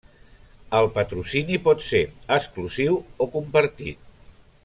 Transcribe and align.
El 0.77 0.87
patrocini 0.95 1.59
pot 1.67 1.85
ser 1.89 2.01
exclusiu 2.39 2.99
o 3.27 3.31
compartit. 3.39 4.11